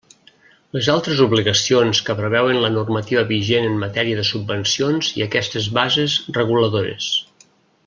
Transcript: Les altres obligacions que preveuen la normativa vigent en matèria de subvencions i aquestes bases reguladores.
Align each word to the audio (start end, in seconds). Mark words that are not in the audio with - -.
Les 0.77 0.87
altres 0.93 1.19
obligacions 1.25 2.01
que 2.07 2.15
preveuen 2.21 2.57
la 2.63 2.71
normativa 2.77 3.25
vigent 3.33 3.67
en 3.69 3.77
matèria 3.83 4.21
de 4.21 4.25
subvencions 4.31 5.11
i 5.21 5.27
aquestes 5.29 5.69
bases 5.79 6.17
reguladores. 6.41 7.13